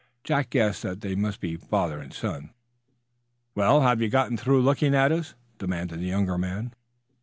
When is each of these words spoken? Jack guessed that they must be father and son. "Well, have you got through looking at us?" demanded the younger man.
Jack 0.23 0.49
guessed 0.49 0.81
that 0.81 1.01
they 1.01 1.13
must 1.13 1.39
be 1.39 1.55
father 1.57 1.99
and 1.99 2.11
son. 2.11 2.49
"Well, 3.53 3.81
have 3.81 4.01
you 4.01 4.09
got 4.09 4.35
through 4.39 4.63
looking 4.63 4.95
at 4.95 5.11
us?" 5.11 5.35
demanded 5.59 5.99
the 5.99 6.07
younger 6.07 6.39
man. 6.39 6.73